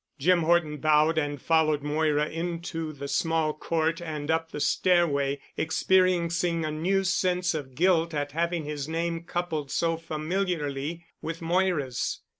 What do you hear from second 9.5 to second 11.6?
so familiarly with